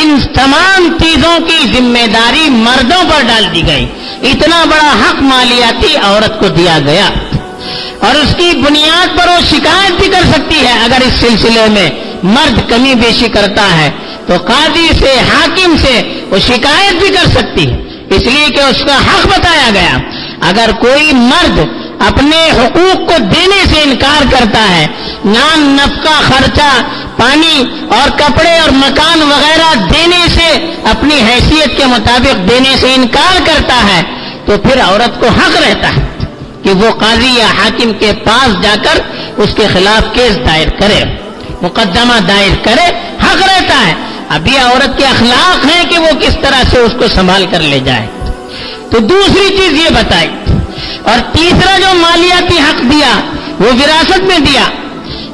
ان 0.01 0.21
تمام 0.35 0.99
چیزوں 0.99 1.39
کی 1.41 1.79
ذمہ 1.79 2.07
داری 2.07 2.51
مردوں 2.51 3.05
پر 3.11 3.23
ڈال 3.29 3.45
دی 3.55 3.63
گئی۔ 3.67 3.87
اتنا 4.23 4.65
بڑا 4.65 4.93
حق 5.01 5.23
مالیاتی 5.23 5.97
عورت 5.97 6.41
کو 6.41 6.49
دیا 6.49 6.79
گیا۔ 6.85 7.05
اور 8.01 8.15
اس 8.15 8.35
کی 8.37 8.51
بنیاد 8.57 9.19
پر 9.19 9.29
وہ 9.29 9.57
شکایت 9.57 9.93
بھی 9.93 10.09
کر 10.09 10.23
سکتی 10.33 10.67
ہے۔ 10.67 10.73
اگر 10.73 10.97
اس 11.07 11.13
سلسلے 11.21 11.67
میں 11.71 11.91
مرد 12.23 12.71
کمی 12.71 12.95
بیشی 12.95 13.29
کرتا 13.29 13.79
ہے، 13.79 13.91
تو 14.27 14.37
قاضی 14.37 14.89
سے، 14.99 15.15
حاکم 15.19 15.77
سے 15.77 16.21
وہ 16.31 16.39
شکایت 16.39 16.95
بھی 16.95 17.09
کر 17.09 17.31
سکتی 17.35 17.71
ہے۔ 17.71 17.77
اس 18.11 18.23
لیے 18.23 18.49
کہ 18.49 18.61
اس 18.61 18.85
کا 18.87 18.97
حق 18.97 19.27
بتایا 19.27 19.71
گیا۔ 19.75 19.99
اگر 20.49 20.71
کوئی 20.81 21.13
مرد 21.13 21.61
اپنے 22.07 22.51
حقوق 22.51 22.97
کو 22.97 23.19
دینے 23.19 23.75
سے 23.75 23.83
انکار 23.83 24.23
کرتا 24.31 24.77
ہے 24.77 24.87
نان 25.25 25.61
نفقہ، 25.61 26.33
خرچہ 26.33 26.83
پانی 27.23 27.63
اور 27.91 28.11
کپڑے 28.19 28.59
اور 28.59 28.71
مکان 28.71 29.23
وغیرہ 29.23 29.75
دینے 29.91 30.27
سے، 30.35 30.49
اپنی 30.85 31.21
حیثیت 31.21 31.77
کے 31.79 31.87
مطابق 31.87 32.49
دینے 32.51 32.77
سے 32.81 32.95
انکار 32.95 33.39
کرتا 33.47 33.77
ہے، 33.89 34.01
تو 34.47 34.57
پھر 34.59 34.81
عورت 34.81 35.21
کو 35.21 35.29
حق 35.29 35.57
رہتا 35.57 35.89
ہے 35.97 36.07
کہ 36.63 36.71
وہ 36.71 36.91
قاضی 36.91 37.33
یا 37.39 37.47
حاکم 37.47 37.93
کے 37.93 38.13
پاس 38.25 38.63
جا 38.63 38.75
کر 38.83 39.01
اس 39.43 39.55
کے 39.57 39.67
خلاف 39.73 40.15
کیس 40.15 40.37
دائر 40.47 40.69
کرے، 40.81 41.03
مقدمہ 41.63 42.19
دائر 42.29 42.55
کرے، 42.65 42.87
حق 43.23 43.43
رہتا 43.43 43.87
ہے۔ 43.87 43.95
ابھی 44.29 44.57
عورت 44.59 44.99
کے 44.99 45.07
اخلاق 45.07 45.65
ہیں 45.67 45.85
کہ 45.91 45.99
وہ 45.99 46.11
کس 46.21 46.37
طرح 46.43 46.63
سے 46.71 46.79
اس 46.79 46.93
کو 46.99 47.09
سنبھال 47.09 47.47
کر 47.51 47.61
لے 47.61 47.79
جائے۔ 47.79 48.07
تو 48.91 48.99
دوسری 48.99 49.49
چیز 49.49 49.73
یہ 49.81 49.91
بتائی، 49.91 50.29
اور 51.03 51.19
تیسرا 51.33 51.79
جو 51.79 51.95
مالیاتی 51.99 52.59
حق 52.59 52.83
دیا، 52.83 53.13
وہ 53.61 53.73
وراثت 53.83 54.23
میں 54.23 54.39
دیا۔ 54.39 54.69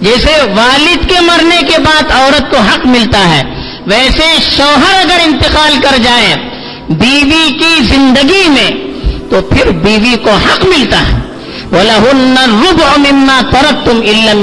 جیسے 0.01 0.43
والد 0.57 1.09
کے 1.09 1.21
مرنے 1.21 1.57
کے 1.57 1.79
بعد 1.79 2.03
عورت 2.11 2.51
کو 2.51 2.57
حق 2.57 2.87
ملتا 2.87 3.37
ہے، 3.37 3.43
ویسے 3.87 4.37
شوہر 4.57 4.95
اگر 4.95 5.21
انتقال 5.25 5.77
کر 5.83 5.97
جائے 6.03 6.35
بیوی 6.89 7.53
کی 7.53 7.83
زندگی 7.83 8.49
میں، 8.49 8.71
تو 9.31 9.41
پھر 9.41 9.71
بیوی 9.71 10.17
کو 10.23 10.31
حق 10.31 10.65
ملتا 10.65 11.01
ہے۔ 11.01 11.19
ہن 11.73 12.35
رب 12.39 12.83
ترک 13.51 13.85
تم 13.85 14.01
علم 14.03 14.43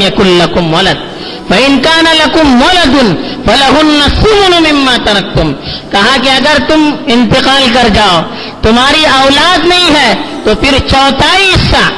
تَرَكْتُمْ۔ 5.06 5.54
کہا 5.92 6.16
کہ 6.24 6.30
اگر 6.30 6.58
تم 6.68 6.90
انتقال 7.08 7.68
کر 7.74 7.88
جاؤ، 7.94 8.22
تمہاری 8.62 9.06
اولاد 9.06 9.66
نہیں 9.66 9.96
ہے، 9.96 10.16
تو 10.44 10.56
پھر 10.56 10.78
چوتھائی 10.90 11.50
حصہ، 11.50 11.90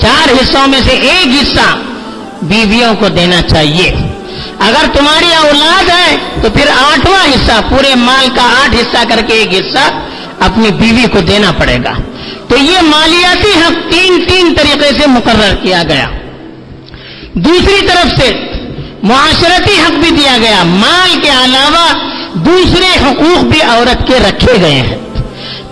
چار 0.00 0.32
حصوں 0.32 0.68
میں 0.68 0.80
سے 0.84 0.90
ایک 0.90 1.28
حصہ 1.42 1.76
بیویوں 2.48 2.94
کو 2.94 3.08
دینا 3.08 3.42
چاہیے۔ 3.42 3.92
اگر 4.58 4.86
تمہاری 4.92 5.34
اولاد 5.34 5.90
ہے 5.90 6.16
تو 6.42 6.50
پھر 6.50 6.68
آٹھواں 6.68 7.24
حصہ، 7.24 7.52
پورے 7.68 7.94
مال 7.94 8.28
کا 8.34 8.42
آٹھ 8.42 8.74
حصہ 8.74 9.04
کر 9.08 9.20
کے 9.26 9.32
ایک 9.32 9.54
حصہ 9.54 10.00
اپنی 10.40 10.70
بیوی 10.70 11.04
کو 11.12 11.20
دینا 11.20 11.52
پڑے 11.52 11.78
گا۔ 11.84 11.92
تو 12.48 12.56
یہ 12.56 12.80
مالیاتی 12.82 13.50
حق 13.50 13.92
تین 13.92 14.24
تین 14.28 14.54
طریقے 14.56 14.90
سے 14.98 15.06
مقرر 15.06 15.54
کیا 15.62 15.82
گیا۔ 15.88 16.06
دوسری 17.34 17.86
طرف 17.86 18.20
سے 18.20 18.32
معاشرتی 19.02 19.72
حق 19.72 19.90
بھی 19.90 20.10
دیا 20.10 20.36
گیا۔ 20.40 20.62
مال 20.64 21.20
کے 21.22 21.30
علاوہ 21.30 21.92
دوسرے 22.34 22.98
حقوق 23.04 23.44
بھی 23.44 23.62
عورت 23.62 24.06
کے 24.06 24.14
رکھے 24.28 24.52
گئے 24.60 24.80
ہیں۔ 24.80 24.96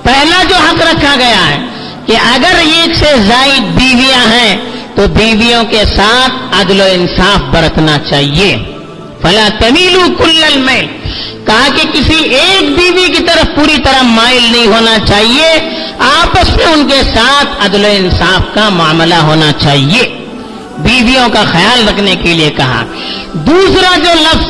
پہلا 0.03 0.43
جو 0.49 0.57
حق 0.57 0.83
رکھا 0.83 1.15
گیا 1.19 1.49
ہے 1.51 1.59
کہ 2.07 2.13
اگر 2.13 2.55
ایک 2.59 2.95
سے 2.95 3.13
زائد 3.19 3.63
بیویاں 3.63 4.35
ہیں 4.35 4.57
تو 4.95 5.07
بیویوں 5.07 5.65
کے 5.65 5.85
ساتھ 5.97 6.61
عدل 6.61 6.81
و 6.81 6.85
انصاف 6.85 7.55
برتنا 7.55 7.99
چاہیے۔ 8.11 8.57
فلا 9.23 9.49
تمیلو 9.61 10.01
کل 10.19 10.45
المیل 10.45 10.87
کہا 11.47 11.69
کہ 11.77 11.89
کسی 11.93 12.25
ایک 12.25 12.79
بیوی 12.79 13.07
کی 13.07 13.23
طرف 13.23 13.57
پوری 13.57 13.77
طرح 13.85 14.03
مائل 14.03 14.43
نہیں 14.53 14.67
ہونا 14.67 14.97
چاہیے۔ 15.07 15.53
آپس 15.99 16.57
میں 16.57 16.67
ان 16.67 16.89
کے 16.89 17.03
ساتھ 17.15 17.65
عدل 17.65 17.85
و 17.85 17.89
انصاف 17.91 18.55
کا 18.55 18.69
معاملہ 18.69 19.15
ہونا 19.15 19.53
چاہیے۔ 19.53 20.25
بیویوں 20.79 21.29
کا 21.29 21.45
خیال 21.53 21.89
رکھنے 21.89 22.17
کے 22.17 22.35
لیے 22.35 22.51
کہا۔ 22.51 22.85
دوسرا 23.33 23.97
جو 23.97 24.21
لفظ، 24.21 24.47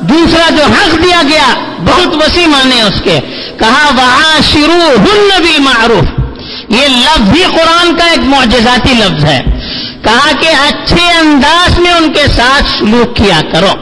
دوسرا 0.00 0.50
جو 0.50 0.64
حق 0.64 1.04
دیا 1.04 1.22
گیا، 1.28 1.54
بہت 1.84 2.16
وسیع 2.16 2.46
مانے 2.46 2.82
اس 2.82 3.00
کے۔ 3.04 3.20
کہا 3.58 3.90
وہاں 3.96 4.40
شروع 4.52 4.96
ہن 4.96 5.42
بھی 5.42 5.58
معروف 5.58 6.04
یہ 6.68 6.88
لفظ 6.88 7.30
بھی 7.30 7.42
قرآن 7.42 7.96
کا 7.96 8.04
ایک 8.04 8.18
معجزاتی 8.18 8.94
لفظ 8.94 9.24
ہے۔ 9.24 9.57
کہا 10.08 10.30
کہ 10.40 10.48
اچھے 10.48 11.10
انداز 11.10 11.78
میں 11.78 11.92
ان 11.92 12.12
کے 12.12 12.26
ساتھ 12.36 12.64
سلوک 12.78 13.16
کیا 13.16 13.40
کرو۔ 13.52 13.72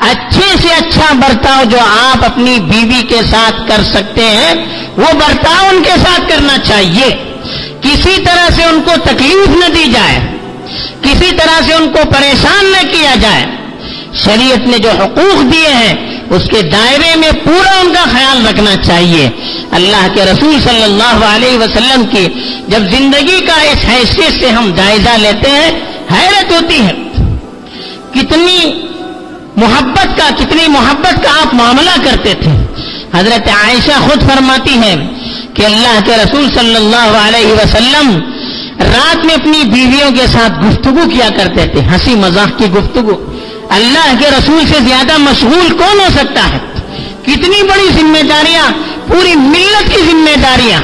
اچھے 0.00 0.56
سے 0.62 0.68
اچھا 0.68 1.12
برتاؤ 1.12 1.64
جو 1.64 1.78
آپ 1.80 2.24
اپنی 2.24 2.58
بیوی 2.60 3.02
کے 3.02 3.22
ساتھ 3.30 3.68
کر 3.68 3.82
سکتے 3.82 4.24
ہیں، 4.24 4.54
وہ 4.96 5.12
برتاؤ 5.12 5.68
ان 5.68 5.82
کے 5.82 5.90
ساتھ 5.90 6.20
کرنا 6.28 6.58
چاہیے۔ 6.58 7.34
کسی 7.80 8.22
طرح 8.24 8.50
سے 8.56 8.64
ان 8.64 8.82
کو 8.84 8.90
تکلیف 9.04 9.48
نہ 9.48 9.74
دی 9.74 9.92
جائے۔ 9.92 10.20
کسی 11.02 11.36
طرح 11.36 11.60
سے 11.66 11.74
ان 11.74 11.88
کو 11.88 12.10
پریشان 12.10 12.64
نہ 12.64 12.86
کیا 12.90 13.14
جائے۔ 13.20 13.46
شریعت 14.14 14.58
نے 14.58 14.78
جو 14.78 14.90
حقوق 14.90 15.52
دیے 15.52 15.74
ہیں 15.74 16.13
اس 16.30 16.42
کے 16.50 16.62
دائرے 16.62 17.16
میں 17.16 17.32
پورا 17.44 17.80
ان 17.80 17.94
کا 17.94 18.04
خیال 18.12 18.46
رکھنا 18.46 18.76
چاہیے۔ 18.76 19.30
اللہ 19.70 20.06
کے 20.14 20.24
رسول 20.24 20.60
صلی 20.60 20.82
اللہ 20.82 21.24
علیہ 21.24 21.58
وسلم 21.58 22.04
کی 22.04 22.28
جب 22.68 22.78
زندگی 22.78 23.40
کا 23.46 23.60
اس 23.62 23.84
حیثیت 23.88 24.40
سے 24.40 24.48
ہم 24.48 24.72
جائزہ 24.76 25.08
لیتے 25.08 25.50
ہیں، 25.50 25.70
حیرت 26.12 26.52
ہوتی 26.52 26.80
ہے۔ 26.80 26.92
کتنی 28.14 28.82
محبت 29.56 30.18
کا، 30.18 30.30
کتنی 30.38 30.68
محبت 30.68 31.24
کا 31.24 31.40
آپ 31.40 31.54
معاملہ 31.54 31.90
کرتے 32.04 32.34
تھے۔ 32.34 32.64
حضرت 33.14 33.48
عائشہ 33.48 34.00
خود 34.00 34.22
فرماتی 34.22 34.74
ہیں 34.74 34.96
کہ 35.54 35.66
اللہ 35.66 36.00
کے 36.04 36.12
رسول 36.16 36.48
صلی 36.54 36.76
اللہ 36.76 37.36
علیہ 37.36 37.52
وسلم 37.52 38.18
رات 38.80 39.24
میں 39.24 39.34
اپنی 39.34 39.64
بیویوں 39.64 40.10
کے 40.10 40.26
ساتھ 40.26 40.64
گفتگو 40.64 41.10
کیا 41.12 41.28
کرتے 41.36 41.66
تھے، 41.66 41.80
ہنسی 41.80 42.14
مذاق 42.14 42.58
کی 42.58 42.64
گفتگو۔ 42.64 43.34
اللہ 43.68 44.12
کے 44.18 44.30
رسول 44.30 44.66
سے 44.66 44.78
زیادہ 44.88 45.18
مشغول 45.18 45.78
کون 45.78 46.00
ہو 46.00 46.06
سکتا 46.14 46.48
ہے؟ 46.48 46.58
کتنی 47.22 47.62
بڑی 47.62 47.88
ذمہ 48.00 48.22
داریاں، 48.22 48.70
پوری 49.08 49.34
ملت 49.36 49.94
کی 49.94 50.02
ذمہ 50.10 50.36
داریاں۔ 50.42 50.80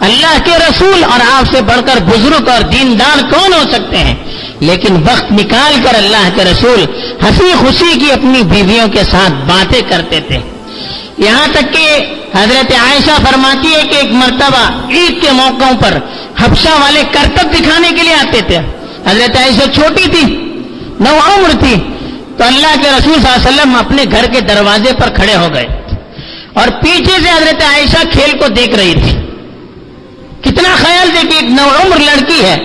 اللہ 0.00 0.38
کے 0.44 0.50
رسول 0.50 1.04
اور 1.04 1.20
آپ 1.32 1.56
سے 1.56 1.62
بڑھ 1.62 1.80
کر 1.86 1.98
بزرگ 2.02 2.48
اور 2.48 2.62
دیندار 2.62 3.30
کون 3.30 3.52
ہو 3.52 3.62
سکتے 3.72 3.96
ہیں؟ 3.96 4.14
لیکن 4.60 4.96
وقت 4.96 5.32
نکال 5.32 5.74
کر 5.84 5.94
اللہ 5.94 6.28
کے 6.34 6.44
رسول 6.44 6.84
ہنسی 7.22 7.52
خوشی 7.58 7.98
کی 7.98 8.12
اپنی 8.12 8.42
بیویوں 8.42 8.88
کے 8.88 9.04
ساتھ 9.10 9.32
باتیں 9.32 9.82
کرتے 9.88 10.20
تھے۔ 10.20 10.38
یہاں 11.18 11.46
تک 11.52 11.72
کہ 11.72 12.14
حضرت 12.36 12.72
عائشہ 12.72 13.24
فرماتی 13.30 13.74
ہے 13.74 13.82
کہ 13.82 13.96
ایک 13.96 14.12
مرتبہ 14.12 14.90
عید 14.90 15.22
کے 15.22 15.32
موقعوں 15.32 15.76
پر 15.80 15.98
حبشہ 16.38 16.68
والے 16.68 17.02
کرتب 17.12 17.52
دکھانے 17.52 17.88
کے 17.88 18.02
لیے 18.02 18.14
آتے 18.14 18.40
تھے۔ 18.40 18.58
حضرت 19.06 19.36
عائشہ 19.36 19.70
چھوٹی 19.74 20.08
تھی۔ 20.08 20.47
نو 21.00 21.18
عمر 21.26 21.50
تھی 21.60 21.74
تو 22.36 22.44
اللہ 22.44 22.82
کے 22.82 22.88
رسول 22.88 23.14
صلی 23.14 23.30
اللہ 23.30 23.48
علیہ 23.48 23.48
وسلم 23.48 23.74
اپنے 23.74 24.02
گھر 24.10 24.26
کے 24.32 24.40
دروازے 24.40 24.92
پر 25.00 25.08
کھڑے 25.08 25.34
ہو 25.34 25.48
گئے 25.54 25.66
اور 26.52 26.68
پیچھے 26.68 27.16
سے 27.22 27.30
حضرت 27.30 27.62
عائشہ 27.62 28.08
کھیل 28.12 28.38
کو 28.38 28.48
دیکھ 28.48 28.74
رہی 28.74 28.92
تھی۔ 28.92 29.12
کتنا 30.40 30.74
خیال 30.76 31.08
دے 31.14 31.28
کہ 31.28 31.34
ایک 31.34 31.50
نو 31.50 31.68
عمر 31.68 31.96
لڑکی 31.96 32.44
ہے۔ 32.44 32.56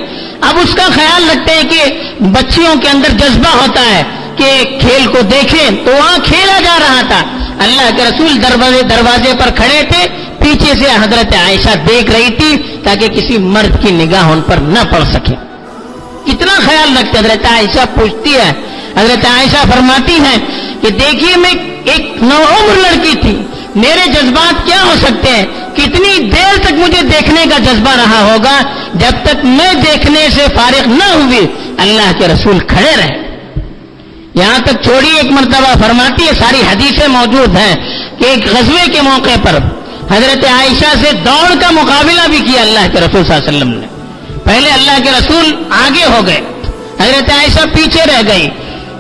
اب 0.42 0.58
اس 0.58 0.76
کا 0.76 0.88
خیال 0.94 1.30
رکھتے 1.30 1.54
ہیں 1.54 1.64
کہ 1.64 1.84
بچیوں 2.24 2.76
کے 2.82 2.90
اندر 2.90 3.10
جذبہ 3.10 3.50
ہوتا 3.50 3.82
ہے 3.82 4.04
کہ 4.36 4.64
کھیل 4.80 5.08
کو 5.08 5.22
دیکھیں 5.22 5.86
تو 5.86 5.92
وہاں 5.92 6.18
کھیلا 6.24 6.60
جا 6.60 6.78
رہا 6.80 7.02
تھا۔ 7.08 7.22
اللہ 7.64 7.90
کے 7.98 8.04
رسول 8.04 8.42
دروازے 8.42 8.82
دروازے 8.82 9.34
پر 9.40 9.50
کھڑے 9.56 9.84
تھے۔ 9.84 10.08
پیچھے 10.40 10.74
سے 10.76 10.92
حضرت 10.92 11.36
عائشہ 11.36 11.76
دیکھ 11.88 12.12
رہی 12.12 12.30
تھی 12.30 12.58
تاکہ 12.84 13.08
کسی 13.08 13.38
مرد 13.38 13.84
کی 13.84 13.92
نگاہ 13.92 14.30
ان 14.30 14.42
پر 14.42 14.56
نہ 14.56 14.80
پڑ 14.92 15.04
سکے۔ 15.14 15.53
کتنا 16.54 16.70
خیال 16.70 16.98
رکھتے 16.98 17.20
حضرت 17.20 17.46
عائشہ 17.46 18.00
پوچھتی 18.00 18.34
ہے۔ 18.36 18.52
حضرت 18.98 19.26
عائشہ 19.26 19.72
فرماتی 19.72 20.14
ہیں 20.14 20.38
کہ 20.82 20.90
دیکھیے 20.90 21.38
میں 21.38 21.50
ایک 21.86 22.24
نو 22.24 22.36
عمر 22.36 22.76
لڑکی 22.76 23.16
تھی۔ 23.22 23.42
میرے 23.76 24.12
جذبات 24.12 24.66
کیا 24.66 24.84
ہو 24.84 24.94
سکتے 25.02 25.32
ہیں؟ 25.32 25.46
کتنی 25.74 26.30
دیر 26.30 26.58
تک 26.62 26.74
مجھے 26.74 27.02
دیکھنے 27.02 27.46
کا 27.50 27.58
جذبہ 27.58 27.92
رہا 27.92 28.22
ہوگا؟ 28.22 28.62
جب 28.94 29.12
تک 29.24 29.46
میں 29.46 29.74
دیکھنے 29.74 30.30
سے 30.30 30.46
فارغ 30.56 30.88
نہ 30.88 31.14
ہوئی، 31.14 31.48
اللہ 31.78 32.12
کے 32.20 32.28
رسول 32.28 32.60
کھڑے 32.60 32.92
رہے۔ 32.98 33.40
یہاں 34.36 34.60
تک 34.60 34.84
چھوڑی 34.84 35.10
ایک 35.16 35.32
مرتبہ 35.32 35.74
فرماتی 35.82 36.28
ہے، 36.28 36.32
ساری 36.40 36.62
حدیثیں 36.72 37.08
موجود 37.08 37.58
ہیں 37.58 37.76
کہ 38.20 38.26
ایک 38.26 38.48
غزوے 38.48 38.92
کے 38.92 39.02
موقع 39.02 39.40
پر 39.44 39.56
حضرت 40.12 40.46
عائشہ 40.46 40.98
سے 41.02 41.12
دوڑ 41.26 41.54
کا 41.62 41.72
مقابلہ 41.72 42.28
بھی 42.30 42.40
کیا 42.40 42.62
اللہ 42.62 42.88
کے 42.92 43.00
رسول 43.00 43.24
صلی 43.24 43.36
اللہ 43.36 43.50
علیہ 43.50 43.58
وسلم 43.58 43.70
نے۔ 43.70 44.03
پہلے 44.44 44.70
اللہ 44.70 45.04
کے 45.04 45.12
رسول 45.12 45.64
آگے 45.70 46.04
ہو 46.04 46.22
گئے۔ 46.28 46.42
حضرت 47.00 47.30
عائشہ 47.30 47.66
پیچھے 47.76 48.02
رہ 48.06 48.22
گئی۔ 48.28 48.50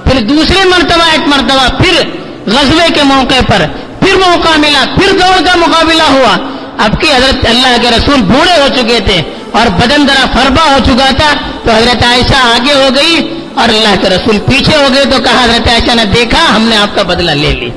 پھر 0.03 0.21
دوسرے 0.21 0.65
مرتبہ، 0.65 1.11
ایک 1.11 1.27
مرتبہ 1.27 1.83
پھر 1.83 2.07
غزوے 2.47 2.93
کے 2.93 3.03
موقع 3.03 3.41
پر 3.47 3.65
پھر 3.99 4.15
موقع 4.15 4.57
ملا، 4.57 4.85
پھر 4.95 5.11
دوڑ 5.11 5.45
کا 5.45 5.55
مقابلہ 5.55 6.03
ہوا۔ 6.03 6.37
اب 6.77 7.01
کی 7.01 7.07
حضرت 7.11 7.45
اللہ 7.49 7.77
کے 7.81 7.89
رسول 7.89 8.21
بوڑھے 8.21 8.61
ہو 8.61 8.67
چکے 8.75 8.99
تھے 8.99 9.21
اور 9.51 9.67
بدن 9.67 10.07
ذرا 10.07 10.25
فربا 10.33 10.63
ہو 10.63 10.77
چکا 10.85 11.11
تھا، 11.17 11.33
تو 11.63 11.71
حضرت 11.71 12.03
عائشہ 12.03 12.35
آگے 12.35 12.73
ہو 12.73 12.89
گئی۔ 12.95 13.42
اور 13.55 13.69
اللہ 13.69 13.95
کے 14.01 14.09
رسول 14.09 14.39
پیچھے 14.39 14.75
ہو 14.75 14.87
گئے 14.93 15.05
تو 15.05 15.21
کہا 15.23 15.43
حضرت 15.43 15.67
عائشہ 15.67 15.95
نے 15.95 16.05
دیکھا 16.05 16.55
ہم 16.55 16.63
نے 16.63 16.77
آپ 16.77 16.95
کا 16.95 17.03
بدلہ 17.03 17.31
لے 17.31 17.51
لی 17.53 17.69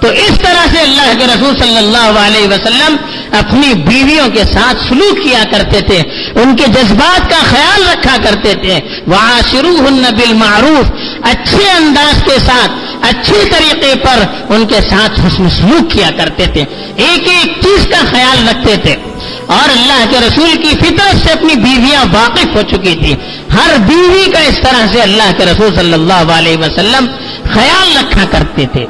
تو 0.00 0.08
اس 0.08 0.38
طرح 0.42 0.66
سے 0.72 0.80
اللہ 0.80 1.12
کے 1.18 1.24
رسول 1.26 1.58
صلی 1.58 1.76
اللہ 1.76 2.18
علیہ 2.26 2.48
وسلم 2.48 2.96
اپنی 3.38 3.72
بیویوں 3.74 4.28
کے 4.28 4.44
ساتھ 4.44 4.78
سلوک 4.88 5.22
کیا 5.24 5.42
کرتے 5.50 5.80
تھے، 5.80 5.98
ان 6.42 6.56
کے 6.56 6.66
جذبات 6.66 7.30
کا 7.30 7.38
خیال 7.44 7.82
رکھا 7.88 8.16
کرتے 8.22 8.54
تھے۔ 8.54 8.78
وہاں 9.06 9.40
شروع 9.50 9.76
بالمعروف، 10.18 10.90
اچھے 11.22 11.70
انداز 11.70 12.22
کے 12.24 12.38
ساتھ 12.46 12.87
اچھے 13.02 13.44
طریقے 13.50 13.94
پر 14.02 14.22
ان 14.54 14.66
کے 14.66 14.80
ساتھ 14.90 15.20
حسن 15.20 15.50
سلوک 15.50 15.90
کیا 15.90 16.10
کرتے 16.16 16.46
تھے، 16.46 16.64
ایک 16.96 17.28
ایک 17.28 17.60
چیز 17.62 17.86
کا 17.86 18.04
خیال 18.10 18.48
رکھتے 18.48 18.76
تھے۔ 18.76 18.96
اور 19.46 19.68
اللہ 19.68 20.04
کے 20.10 20.16
رسول 20.26 20.62
کی 20.62 20.76
فطرت 20.76 21.26
سے 21.26 21.32
اپنی 21.32 21.54
بیویاں 21.54 22.04
واقف 22.12 22.46
ہو 22.54 22.62
چکی 22.62 22.94
تھی۔ 22.94 23.14
ہر 23.54 23.78
بیوی 23.78 24.30
کا 24.30 24.38
اس 24.38 24.60
طرح 24.60 24.86
سے 24.92 25.02
اللہ 25.02 25.32
کے 25.36 25.44
رسول 25.44 25.74
صلی 25.74 25.92
اللہ 25.92 26.32
علیہ 26.32 26.56
وسلم 26.56 27.06
خیال 27.54 27.96
رکھا 27.96 28.24
کرتے 28.30 28.66
تھے۔ 28.72 28.86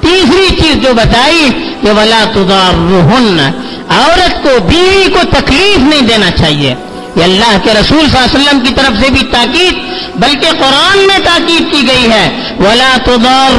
تیسری 0.00 0.56
چیز 0.62 0.82
جو 0.82 0.94
بتائی 0.94 1.48
کہ 1.80 1.90
ولا 1.90 2.24
تدار 2.32 2.74
عورت 3.88 4.42
کو 4.42 4.48
بیوی 4.68 5.12
کو 5.12 5.20
تکلیف 5.30 5.78
نہیں 5.78 6.02
دینا 6.02 6.30
چاہیے۔ 6.30 6.74
یہ 7.18 7.24
اللہ 7.24 7.56
کے 7.64 7.72
رسول 7.72 8.00
صلی 8.00 8.18
اللہ 8.18 8.24
علیہ 8.24 8.40
وسلم 8.40 8.60
کی 8.64 8.74
طرف 8.74 9.00
سے 9.00 9.10
بھی 9.10 9.22
تاکید، 9.32 9.74
بلکہ 10.16 10.50
قرآن 10.58 10.98
میں 11.06 11.18
تاکید 11.24 11.72
کی 11.72 11.86
گئی 11.88 12.10
ہے، 12.12 12.26
ولا 12.60 12.96
تدار 13.04 13.50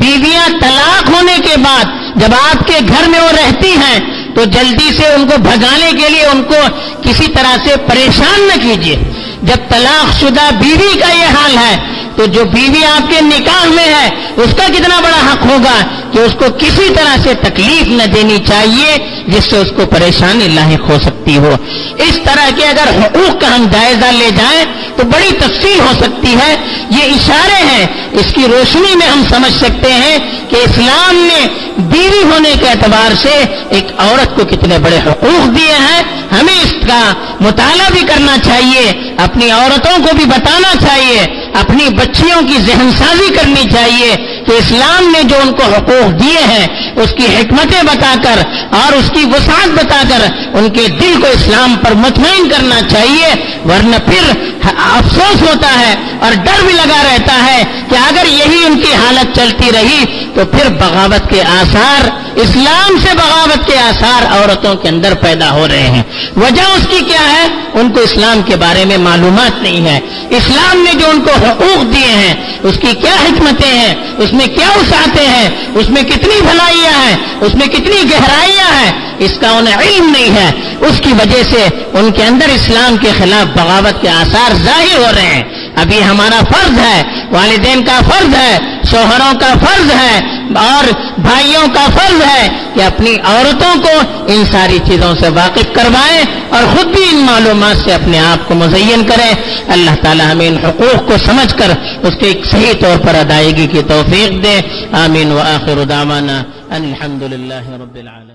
بیویاں 0.00 0.48
طلاق 0.60 1.08
ہونے 1.10 1.36
کے 1.44 1.56
بعد 1.56 1.84
جب 2.16 2.34
آپ 2.34 2.66
کے 2.66 2.78
گھر 2.88 3.08
میں 3.08 3.20
وہ 3.20 3.32
رہتی 3.32 3.70
ہیں، 3.70 3.98
تو 4.34 4.44
جلدی 4.44 4.90
سے 4.96 5.06
ان 5.14 5.26
کو 5.28 5.38
بھگانے 5.42 5.90
کے 6.00 6.08
لیے 6.08 6.26
ان 6.26 6.42
کو 6.42 6.60
کسی 7.02 7.26
طرح 7.26 7.56
سے 7.64 7.76
پریشان 7.86 8.48
نہ 8.48 8.60
کیجیے۔ 8.62 8.96
جب 9.42 9.68
طلاق 9.68 10.12
شدہ 10.20 10.48
بیوی 10.60 10.92
کا 10.98 11.12
یہ 11.12 11.36
حال 11.36 11.56
ہے، 11.58 11.76
تو 12.16 12.26
جو 12.26 12.44
بیوی 12.44 12.84
آپ 12.84 13.10
کے 13.10 13.20
نکاح 13.20 13.64
میں 13.68 13.86
ہے، 13.86 14.08
اس 14.36 14.54
کا 14.56 14.66
کتنا 14.68 15.00
بڑا 15.00 15.20
حق 15.26 15.46
ہوگا؟ 15.46 15.76
کہ 16.12 16.18
اس 16.18 16.32
کو 16.32 16.44
کسی 16.58 16.94
طرح 16.94 17.16
سے 17.22 17.34
تکلیف 17.34 17.88
نہ 17.88 18.02
دینی 18.02 18.38
چاہیے، 18.46 18.96
جس 19.26 19.44
سے 19.44 19.56
اس 19.56 19.68
کو 19.76 19.86
پریشانی 19.86 20.48
لاحق 20.48 20.90
ہو 20.90 20.98
سکتی 21.02 21.36
ہو۔ 21.36 21.56
اس 21.98 22.18
طرح 22.24 22.50
کے 22.56 22.64
اگر 22.64 23.04
حقوق 23.04 23.40
کا 23.40 23.54
ہم 23.54 23.66
جائزہ 23.72 24.06
لے 24.06 24.30
جائیں 24.36 24.64
تو 24.96 25.04
بڑی 25.04 25.32
تفصیل 25.32 25.80
ہو 25.80 25.92
سکتی 26.00 26.34
ہے۔ 26.34 26.56
یہ 26.90 27.02
اشارے 27.02 27.62
ہیں۔ 27.62 27.86
اس 28.12 28.34
کی 28.34 28.42
روشنی 28.52 28.96
میں 28.96 29.06
ہم 29.06 29.22
سمجھ 29.30 29.52
سکتے 29.52 29.92
ہیں 29.92 30.18
کہ 30.48 30.56
اسلام 30.56 31.16
نے 31.16 31.46
بیوی 31.78 32.22
ہونے 32.32 32.52
کے 32.60 32.68
اعتبار 32.68 33.14
سے 33.14 33.44
ایک 33.70 33.86
عورت 33.98 34.36
کو 34.36 34.44
کتنے 34.44 34.78
بڑے 34.78 34.98
حقوق 34.98 35.58
دیے 35.58 35.72
ہیں۔ 35.72 36.02
ہمیں 36.32 36.60
اس 36.62 36.72
کا 36.86 37.12
مطالعہ 37.40 37.90
بھی 37.90 38.00
کرنا 38.00 38.36
چاہیے، 38.44 39.14
اپنی 39.18 39.50
عورتوں 39.50 39.98
کو 39.98 40.16
بھی 40.16 40.24
بتانا 40.24 40.86
چاہیے، 40.86 41.20
اپنی 41.54 41.88
بچیوں 41.88 42.42
کی 42.46 42.54
ذہن 42.54 42.90
سازی 42.98 43.34
کرنی 43.34 43.70
چاہیے۔ 43.72 44.39
کہ 44.46 44.52
اسلام 44.52 45.12
نے 45.12 45.22
جو 45.22 45.36
ان 45.42 45.52
کو 45.52 45.62
حقوق 45.62 46.20
دیے 46.20 46.44
ہیں، 46.44 46.66
اس 46.96 47.10
کی 47.16 47.26
حکمتیں 47.26 47.82
بتا 47.82 48.14
کر 48.22 48.38
اور 48.70 48.92
اس 48.92 49.10
کی 49.10 49.24
وسعت 49.24 49.68
بتا 49.68 50.02
کر 50.08 50.26
ان 50.54 50.68
کے 50.70 50.88
دل 50.88 51.14
کو 51.20 51.26
اسلام 51.26 51.74
پر 51.74 51.92
مطمئن 51.94 52.48
کرنا 52.48 52.80
چاہیے، 52.88 53.28
ورنہ 53.64 53.96
پھر 54.06 54.50
افسوس 54.78 55.42
ہوتا 55.42 55.80
ہے 55.80 55.94
اور 56.20 56.32
ڈر 56.32 56.64
بھی 56.64 56.72
لگا 56.72 57.02
رہتا 57.02 57.46
ہے 57.46 57.62
کہ 57.88 57.94
اگر 57.94 58.26
یہی 58.26 58.64
ان 58.64 58.80
کی 58.80 58.94
حالت 58.94 59.36
چلتی 59.36 59.70
رہی 59.72 60.04
تو 60.34 60.44
پھر 60.44 60.68
بغاوت 60.68 61.30
کے 61.30 61.42
آثار، 61.42 62.10
اسلام 62.34 62.98
سے 62.98 63.08
بغاوت 63.14 63.66
کے 63.66 63.78
آثار 63.78 64.26
عورتوں 64.32 64.74
کے 64.74 64.88
اندر 64.88 65.14
پیدا 65.14 65.50
ہو 65.50 65.68
رہے 65.68 65.82
ہیں۔ 65.82 66.02
وجہ 66.36 66.62
اس 66.62 66.86
کی 66.90 67.00
کیا 67.00 67.32
ہے؟ 67.32 67.48
ان 67.74 67.90
کو 67.90 68.00
اسلام 68.00 68.42
کے 68.42 68.56
بارے 68.56 68.84
میں 68.84 68.98
معلومات 68.98 69.62
نہیں 69.62 69.88
ہے۔ 69.88 70.00
اسلام 70.30 70.82
نے 70.82 70.94
جو 70.94 71.10
ان 71.10 71.20
کو 71.20 71.30
حقوق 71.30 71.94
دیے 71.94 72.12
ہیں، 72.12 72.34
اس 72.62 72.74
کی 72.80 72.94
کیا 72.94 73.14
حکمتیں 73.14 73.78
ہیں؟ 73.78 73.94
اس 74.18 74.29
میں 74.32 74.46
کیا 74.46 74.68
اساتے 74.68 75.28
ہیں؟ 75.28 75.50
اس 75.74 75.90
میں 75.90 76.02
کتنی 76.02 76.40
بھلائیاں 76.40 76.92
ہیں؟ 76.92 77.16
اس 77.40 77.54
میں 77.54 77.66
کتنی 77.66 78.02
گہرائیاں 78.10 78.80
ہیں؟ 78.80 78.92
اس 79.18 79.32
کا 79.40 79.50
انہیں 79.50 79.76
علم 79.76 80.10
نہیں 80.10 80.34
ہے۔ 80.34 80.69
اس 80.80 81.00
کی 81.00 81.12
وجہ 81.12 81.42
سے 81.42 81.68
ان 81.92 82.12
کے 82.12 82.24
اندر 82.24 82.48
اسلام 82.48 82.96
کے 82.96 83.08
خلاف 83.18 83.58
بغاوت 83.58 84.02
کے 84.02 84.08
آثار 84.08 84.54
ظاہر 84.54 84.98
ہو 84.98 85.06
رہے 85.14 85.26
ہیں۔ 85.26 85.42
ابھی 85.76 86.04
ہمارا 86.04 86.40
فرض 86.52 86.78
ہے، 86.78 87.02
والدین 87.30 87.84
کا 87.84 88.00
فرض 88.08 88.34
ہے، 88.34 88.58
شوہروں 88.90 89.40
کا 89.40 89.54
فرض 89.60 89.90
ہے، 89.90 90.40
اور 90.56 90.90
بھائیوں 91.18 91.68
کا 91.74 91.86
فرض 91.86 92.22
ہے 92.26 92.48
کہ 92.74 92.82
اپنی 92.82 93.16
عورتوں 93.24 93.82
کو 93.82 94.22
ان 94.28 94.44
ساری 94.52 94.78
چیزوں 94.86 95.14
سے 95.20 95.28
واقف 95.28 95.64
کروائیں 95.72 96.22
اور 96.50 96.62
خود 96.76 96.86
بھی 96.86 97.04
ان 97.12 97.16
معلومات 97.16 97.76
سے 97.76 97.94
اپنے 97.94 98.18
آپ 98.18 98.48
کو 98.48 98.54
مزین 98.54 99.04
کریں۔ 99.04 99.34
اللہ 99.68 99.90
تعالیٰ 100.02 100.32
ہمیں 100.32 100.48
ان 100.48 100.56
حقوق 100.64 101.08
کو 101.08 101.14
سمجھ 101.26 101.54
کر 101.58 101.70
اس 102.02 102.14
کے 102.20 102.26
ایک 102.26 102.46
صحیح 102.50 102.72
طور 102.80 103.06
پر 103.06 103.14
ادائیگی 103.14 103.66
کی 103.66 103.82
توفیق 103.88 104.44
دے۔ 104.44 104.60
آمین۔ 104.92 105.32
و 105.32 105.38
آخر 105.38 105.84
دامانہ 105.88 106.42
الحمد 106.70 107.22
للہ 107.22 107.68
رب 107.68 107.94
العالمین۔ 107.94 108.29